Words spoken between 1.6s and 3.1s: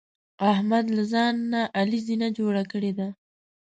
علي زینه جوړه کړې ده.